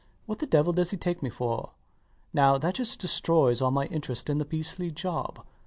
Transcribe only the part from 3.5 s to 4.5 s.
all my interest in the